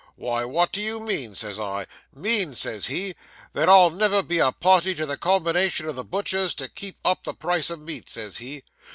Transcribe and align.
"Why, 0.15 0.45
what 0.45 0.71
do 0.71 0.81
you 0.81 0.99
mean?" 0.99 1.35
says 1.35 1.59
I. 1.59 1.85
"Mean!" 2.11 2.55
says 2.55 2.87
he. 2.87 3.13
"That 3.53 3.69
I'll 3.69 3.91
never 3.91 4.23
be 4.23 4.39
a 4.39 4.51
party 4.51 4.95
to 4.95 5.05
the 5.05 5.15
combination 5.15 5.85
o' 5.87 5.91
the 5.91 6.03
butchers, 6.03 6.55
to 6.55 6.67
keep 6.67 6.97
up 7.05 7.23
the 7.23 7.35
price 7.35 7.69
o' 7.69 7.75
meat," 7.77 8.09
says 8.09 8.37
he. 8.37 8.63